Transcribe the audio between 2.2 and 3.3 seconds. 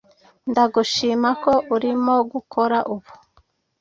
gukora ubu